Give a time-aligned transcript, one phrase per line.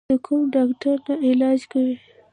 [0.09, 1.93] د کوم ډاکټر نه علاج کوې؟